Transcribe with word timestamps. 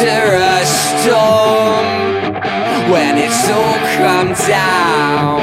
After 0.00 0.36
a 0.36 0.64
storm. 0.64 1.86
When 2.92 3.18
it's 3.18 3.50
all 3.50 3.78
come 3.98 4.32
down 4.46 5.40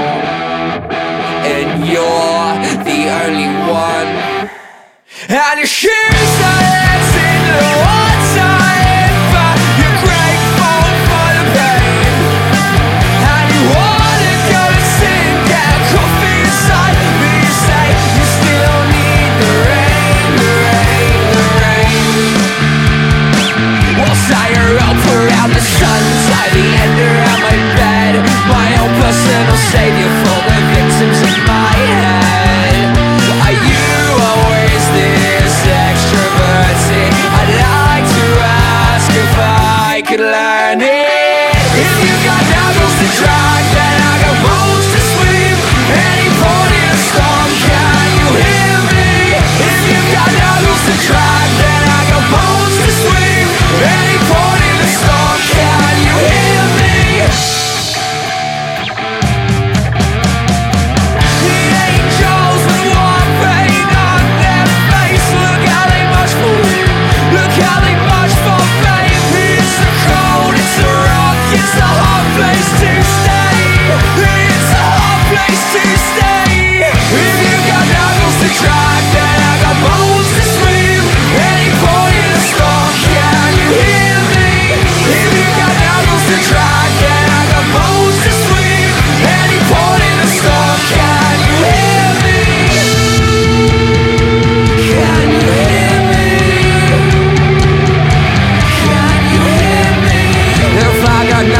and 1.45 1.85
you're 1.85 2.83
the 2.85 3.01
only 3.21 3.51
one. 3.69 4.49
And 5.27 5.59
your 5.59 5.67
shoes 5.67 5.91
are 5.91 6.84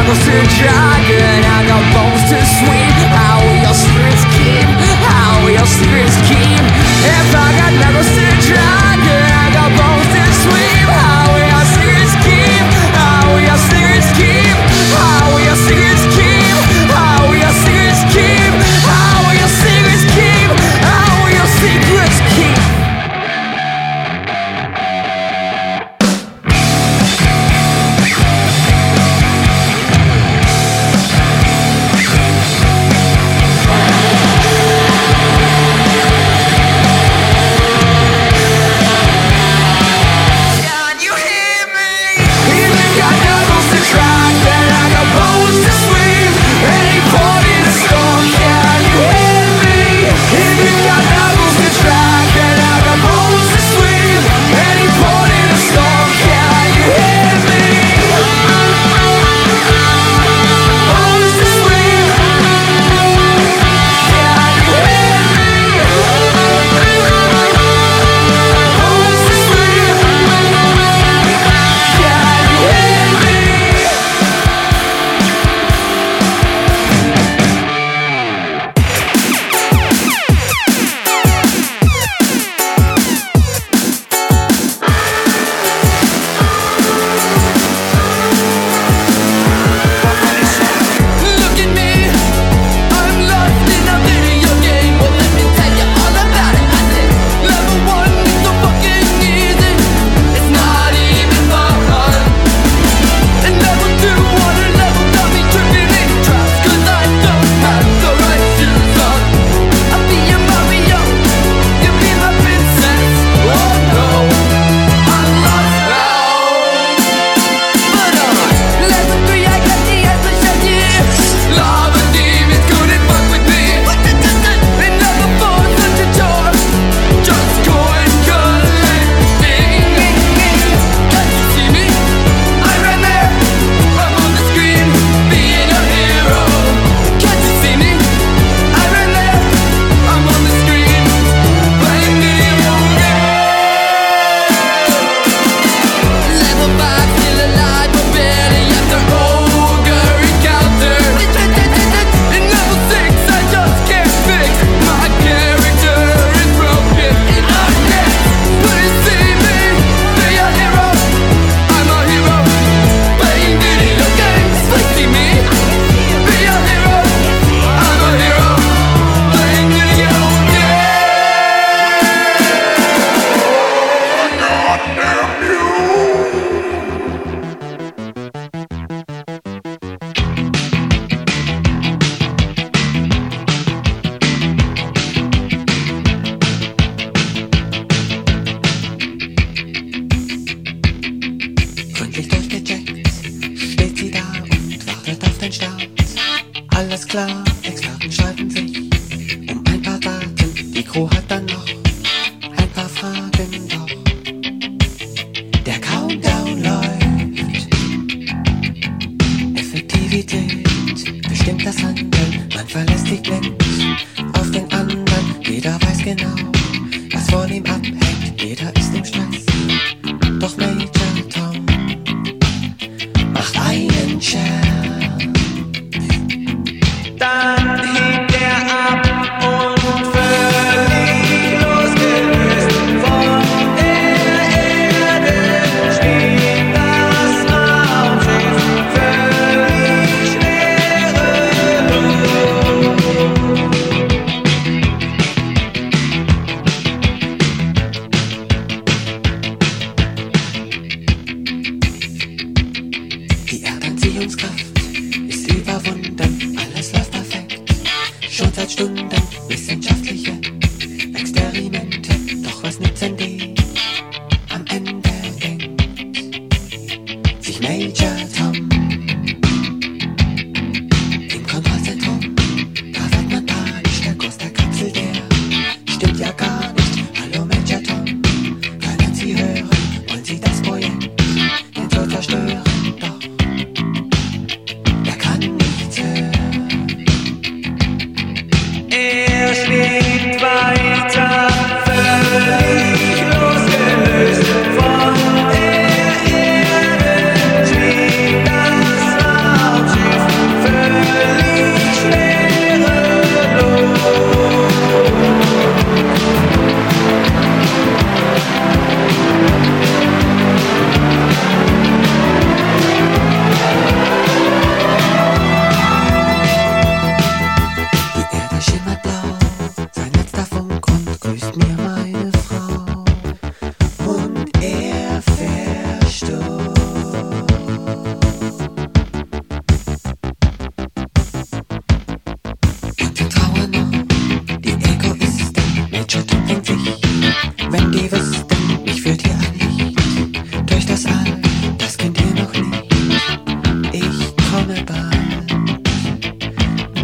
devils 0.06 0.24
to 0.24 0.32
dragon, 0.60 1.44
I 1.44 1.66
got 1.66 1.82
bones 1.94 2.30
to 2.30 2.44
swing. 2.44 2.75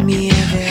me 0.03 0.29
every 0.31 0.62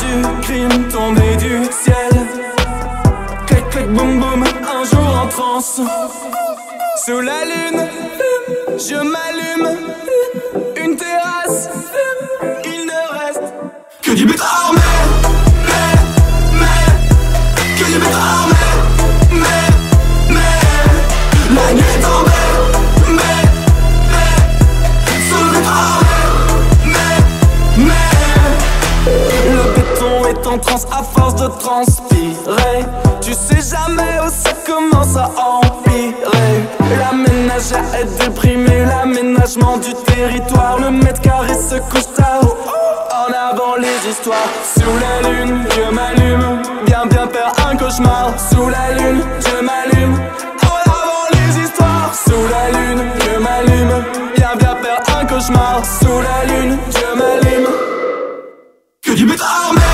du 0.00 0.42
crime 0.42 0.88
tombé 0.88 1.36
du 1.36 1.64
ciel. 1.70 2.12
Clic 3.46 3.68
clic 3.70 3.88
boum 3.88 4.20
boum, 4.20 4.44
un 4.44 4.84
jour 4.84 5.22
en 5.22 5.26
transe. 5.28 5.80
Sous 7.04 7.20
la 7.20 7.44
lune, 7.44 7.88
je 8.78 8.96
m'allume. 8.96 9.99
transpirer. 31.48 32.84
Tu 33.20 33.32
sais 33.32 33.60
jamais 33.60 34.18
où 34.24 34.28
ça 34.28 34.52
commence 34.66 35.16
à 35.16 35.30
empirer. 35.38 36.64
La 36.98 37.16
ménagère 37.16 37.84
est 37.94 38.24
déprimée, 38.24 38.84
l'aménagement 38.84 39.78
du 39.78 39.94
territoire. 40.04 40.78
Le 40.78 40.90
mètre 40.90 41.20
carré 41.20 41.54
se 41.54 41.76
couche 41.76 42.12
tard. 42.14 42.40
En 42.42 43.32
avant 43.32 43.76
les 43.76 44.10
histoires. 44.10 44.50
Sous 44.74 44.80
la 44.80 45.28
lune, 45.28 45.64
je 45.70 45.94
m'allume. 45.94 46.62
Bien, 46.86 47.06
bien 47.06 47.28
faire 47.28 47.52
un 47.68 47.76
cauchemar. 47.76 48.32
Sous 48.50 48.68
la 48.68 48.94
lune, 48.94 49.22
je 49.40 49.64
m'allume. 49.64 50.16
En 50.62 50.90
avant 50.90 51.26
les 51.32 51.62
histoires. 51.64 52.12
Sous 52.14 52.46
la 52.50 52.78
lune, 52.78 53.02
je 53.20 53.38
m'allume. 53.38 54.04
Bien, 54.36 54.56
bien 54.58 54.76
faire 54.82 55.18
un 55.18 55.24
cauchemar. 55.24 55.82
Sous 55.84 56.20
la 56.20 56.52
lune, 56.52 56.78
je 56.88 57.18
m'allume. 57.18 57.68
Que 59.02 59.12
du 59.12 59.24
but 59.26 59.40
armé. 59.40 59.89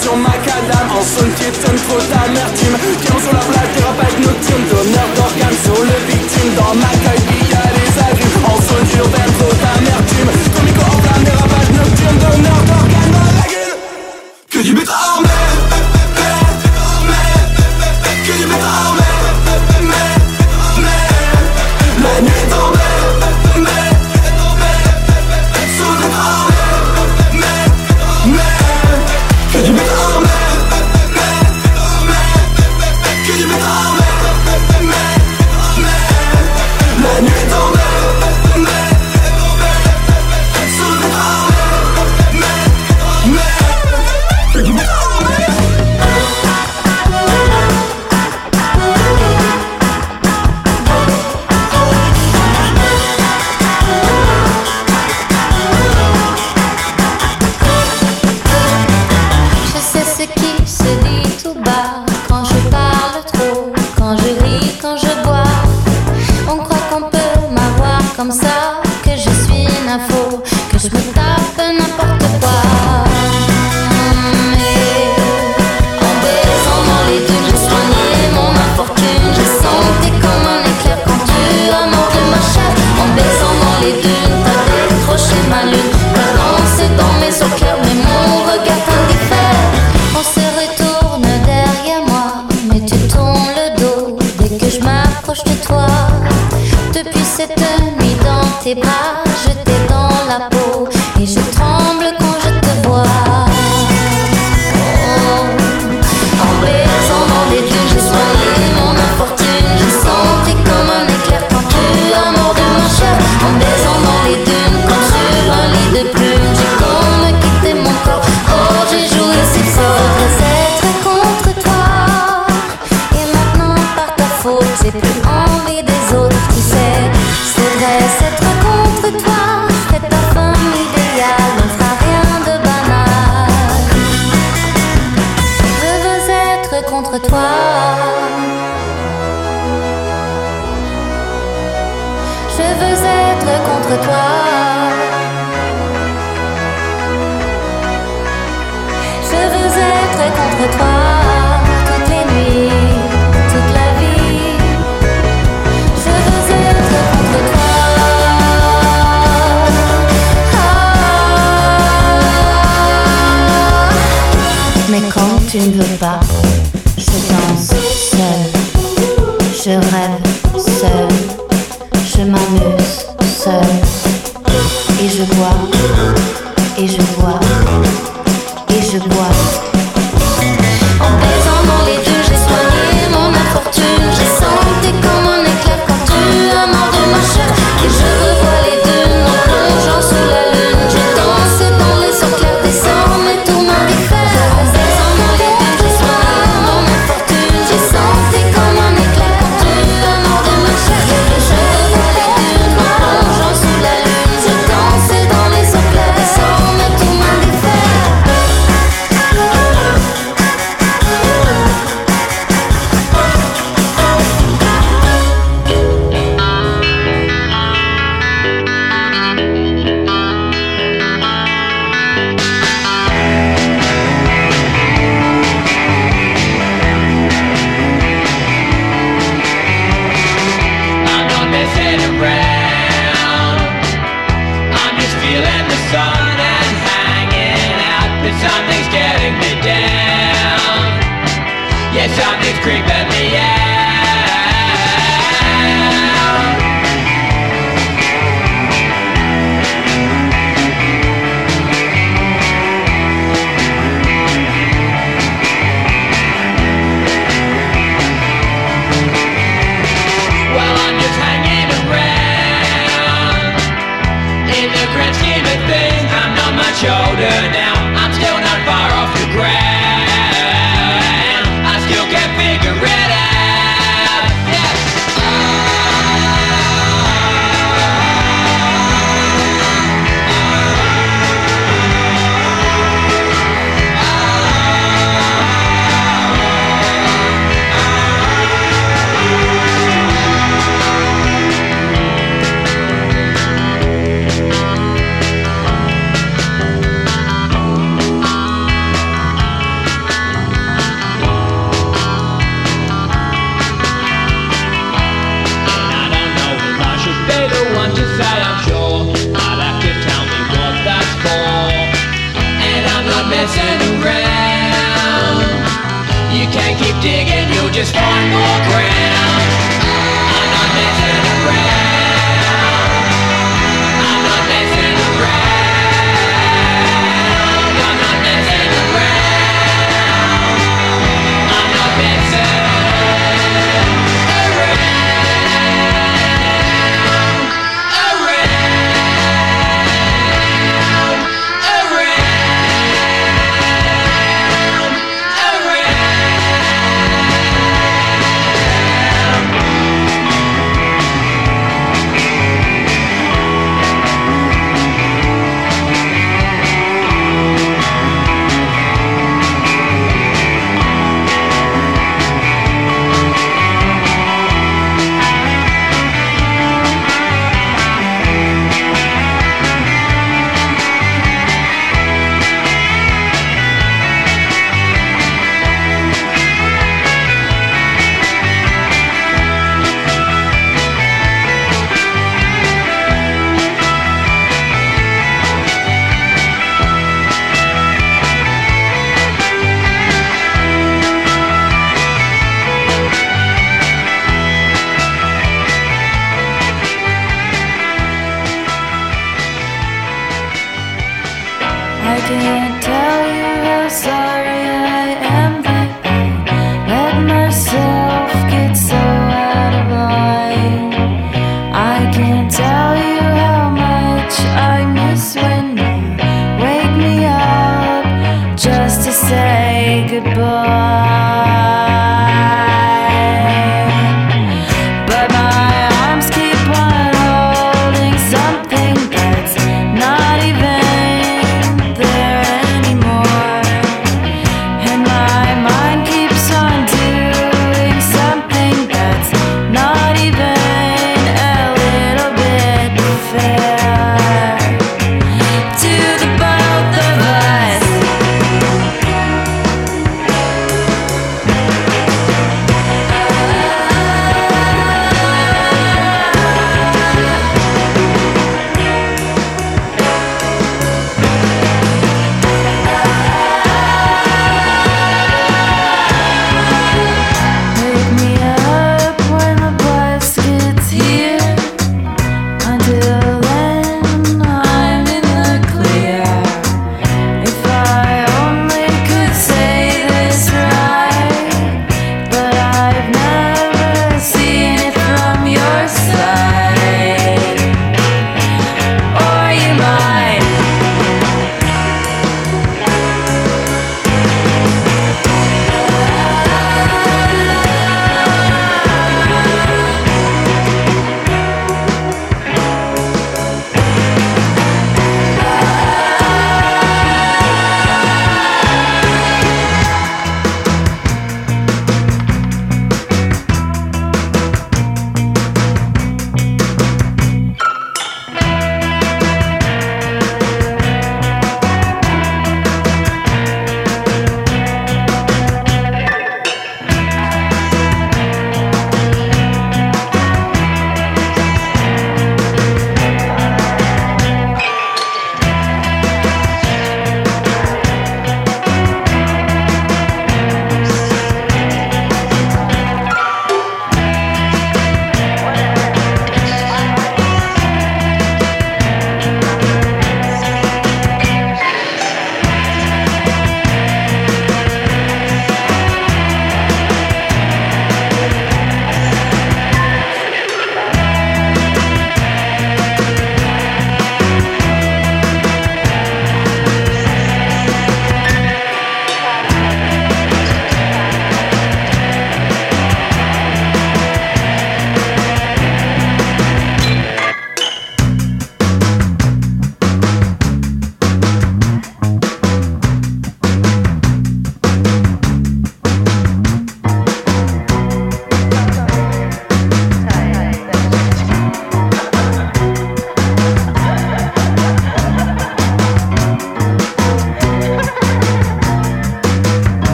sur 0.00 0.16
macadam 0.16 0.86
En 0.90 1.02
son 1.02 1.28
qui 1.36 1.44
est 1.44 1.52
trop 1.52 2.00
d'amertume 2.10 2.76
Qui 3.00 3.06
sur 3.06 3.32
la 3.32 3.40
plaque, 3.40 3.72
qui 3.74 3.82
rappelle 3.82 4.20
nos 4.20 4.34
teams 4.44 4.66
d'honneur 4.70 5.08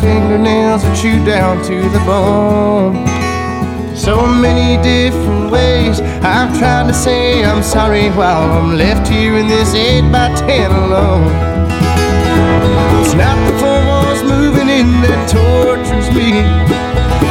fingernails 0.00 0.84
are 0.84 0.96
chewed 0.96 1.24
down 1.24 1.62
to 1.64 1.88
the 1.90 1.98
bone. 2.06 3.06
So 3.96 4.26
many 4.26 4.82
different 4.82 5.50
ways 5.50 6.00
I've 6.22 6.58
tried 6.58 6.88
to 6.88 6.94
say 6.94 7.44
I'm 7.44 7.62
sorry 7.62 8.10
while 8.10 8.50
I'm 8.50 8.76
left 8.76 9.08
here 9.08 9.36
in 9.36 9.46
this 9.46 9.74
8 9.74 10.10
by 10.10 10.34
10 10.34 10.70
alone. 10.70 11.30
It's 13.00 13.14
not 13.14 13.36
the 13.46 13.58
four 13.58 13.80
walls 13.86 14.22
moving 14.22 14.68
in 14.68 14.88
that 15.02 15.20
tortures 15.30 16.10
me. 16.10 16.42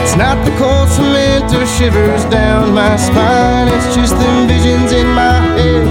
It's 0.03 0.15
not 0.15 0.37
the 0.45 0.55
cold 0.57 0.89
cement 0.89 1.53
or 1.53 1.65
shivers 1.65 2.23
down 2.25 2.73
my 2.73 2.95
spine. 2.95 3.67
It's 3.67 3.95
just 3.95 4.13
the 4.15 4.45
visions 4.47 4.91
in 4.91 5.07
my 5.07 5.41
head 5.57 5.85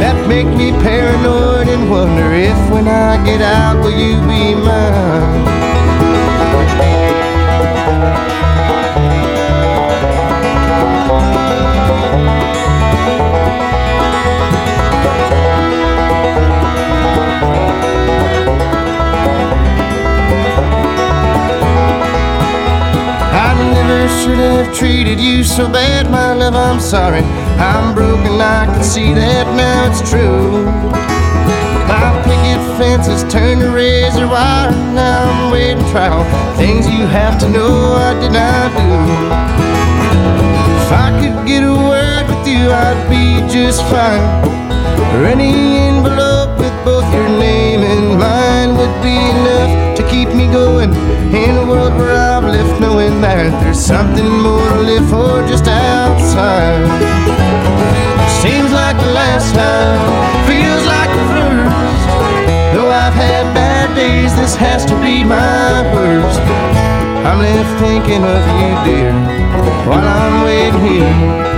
that 0.00 0.28
make 0.28 0.46
me 0.46 0.72
paranoid 0.82 1.68
and 1.68 1.90
wonder 1.90 2.32
if 2.34 2.58
when 2.70 2.86
I 2.86 3.24
get 3.24 3.40
out, 3.40 3.82
will 3.82 3.90
you 3.90 4.14
be 4.28 4.54
mine? 4.54 5.47
Have 24.68 24.76
treated 24.76 25.20
you 25.20 25.44
so 25.44 25.70
bad, 25.70 26.10
my 26.10 26.32
love. 26.32 26.54
I'm 26.54 26.80
sorry. 26.80 27.22
I'm 27.58 27.94
broken, 27.94 28.40
I 28.40 28.66
can 28.66 28.84
see 28.84 29.14
that 29.14 29.46
now 29.56 29.90
it's 29.90 30.02
true. 30.10 30.64
My 31.88 32.12
picket 32.24 32.60
fences 32.76 33.22
turned 33.32 33.60
to 33.60 33.70
razor 33.70 34.26
wire, 34.26 34.70
now 34.94 35.24
I'm 35.24 35.52
waiting 35.52 35.84
trial. 35.90 36.24
Things 36.56 36.86
you 36.86 37.06
have 37.06 37.38
to 37.40 37.48
know 37.48 37.94
I 37.96 38.14
did 38.20 38.32
not 38.32 38.68
do. 38.76 38.88
If 40.80 40.92
I 40.92 41.08
could 41.20 41.46
get 41.46 41.62
a 41.62 41.72
word 41.72 42.28
with 42.28 42.46
you, 42.46 42.70
I'd 42.70 43.08
be 43.08 43.40
just 43.52 43.82
fine. 43.88 44.22
Or 45.16 45.24
any 45.24 45.88
envelope 45.88 46.58
with 46.58 46.76
both 46.84 47.08
your 47.12 47.28
name 47.28 47.80
and 47.80 48.18
mine 48.18 48.76
would 48.76 49.02
be 49.02 49.16
enough 49.16 49.77
going 50.52 50.92
in 51.34 51.56
a 51.56 51.66
world 51.66 51.94
where 51.94 52.16
I've 52.16 52.44
left 52.44 52.80
knowing 52.80 53.20
that 53.20 53.50
there's 53.62 53.80
something 53.80 54.30
more 54.42 54.68
to 54.68 54.80
live 54.80 55.08
for 55.08 55.46
just 55.46 55.66
outside. 55.66 56.88
Seems 58.40 58.70
like 58.72 58.96
the 58.96 59.12
last 59.12 59.54
time, 59.54 60.00
feels 60.48 60.84
like 60.86 61.10
the 61.10 61.26
first. 61.34 62.08
Though 62.74 62.90
I've 62.90 63.14
had 63.14 63.52
bad 63.54 63.94
days, 63.94 64.34
this 64.36 64.54
has 64.56 64.84
to 64.86 64.94
be 65.00 65.24
my 65.24 65.82
worst. 65.92 66.40
I'm 67.26 67.40
left 67.40 67.80
thinking 67.80 68.24
of 68.24 68.42
you, 68.60 68.72
dear, 68.86 69.12
while 69.88 70.06
I'm 70.06 70.44
waiting 70.44 70.80
here. 70.86 71.57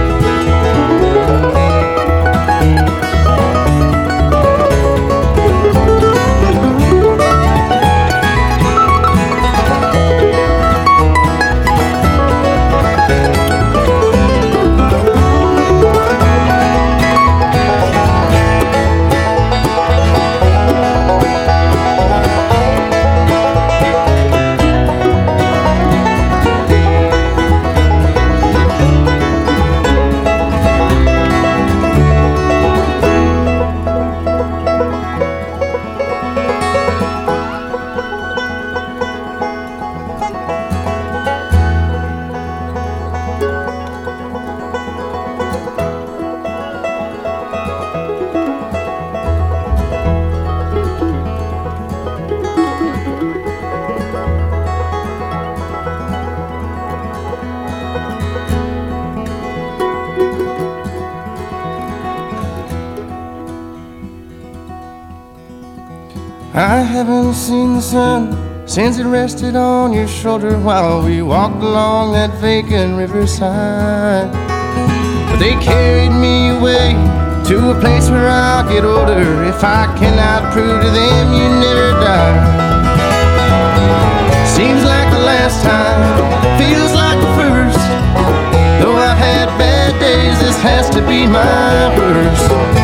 Haven't 67.01 67.33
seen 67.33 67.73
the 67.73 67.81
sun 67.81 68.29
since 68.69 68.99
it 68.99 69.07
rested 69.07 69.57
on 69.57 69.91
your 69.91 70.07
shoulder 70.07 70.59
while 70.59 71.03
we 71.03 71.23
walked 71.23 71.63
along 71.63 72.13
that 72.13 72.29
vacant 72.43 72.95
riverside. 72.95 74.31
But 75.31 75.39
they 75.39 75.55
carried 75.65 76.13
me 76.13 76.51
away 76.51 76.93
to 77.49 77.71
a 77.71 77.81
place 77.81 78.11
where 78.11 78.29
I'll 78.29 78.69
get 78.69 78.85
older 78.85 79.45
if 79.45 79.65
I 79.65 79.87
cannot 79.99 80.53
prove 80.53 80.79
to 80.83 80.91
them 80.91 81.33
you 81.33 81.49
never 81.65 81.91
died. 82.05 82.45
Seems 84.47 84.85
like 84.85 85.11
the 85.11 85.25
last 85.25 85.65
time, 85.65 86.01
feels 86.61 86.93
like 86.93 87.17
the 87.17 87.33
first. 87.41 87.81
Though 88.79 88.97
I've 89.09 89.17
had 89.17 89.47
bad 89.57 89.99
days, 90.01 90.39
this 90.39 90.61
has 90.61 90.91
to 90.91 91.01
be 91.09 91.27
my 91.27 91.97
worst. 91.97 92.80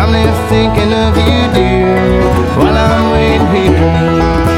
I'm 0.00 0.12
left 0.12 0.48
thinking 0.48 0.94
of 0.94 1.14
you, 1.14 1.52
dear, 1.52 2.30
while 2.56 2.74
I'm 2.74 3.10
waiting 3.12 3.74
here. 3.74 4.49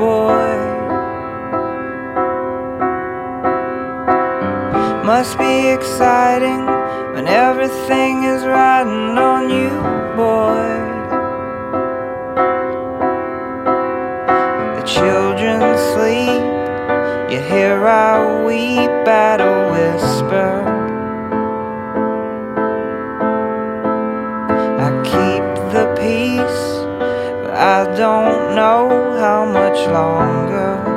boy. 0.00 0.56
Must 5.04 5.36
be 5.38 5.68
exciting 5.68 6.64
when 7.14 7.28
everything 7.28 8.24
is 8.24 8.46
riding 8.46 9.18
on 9.18 9.50
you, 9.50 9.72
boy. 10.16 10.70
The 14.76 14.84
children 14.96 15.60
sleep, 15.92 16.44
yet 17.32 17.44
here 17.52 17.86
I 17.86 18.42
weep 18.46 19.06
at 19.06 19.42
a 19.42 19.54
whisper. 19.72 20.69
don't 28.00 28.54
know 28.54 28.88
how 29.20 29.44
much 29.44 29.86
longer. 29.86 30.89